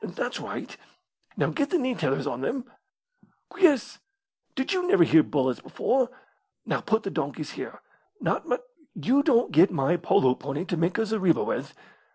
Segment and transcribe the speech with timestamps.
[0.03, 0.75] That's right.
[1.37, 2.65] Now get the knee tethers on them.
[3.51, 3.99] Quies!
[4.55, 6.09] Did you never hear bullets before?
[6.65, 7.81] Now put the donkeys here.
[8.19, 8.61] Not much
[8.95, 11.75] you don't get my polo pony to make a zareba with.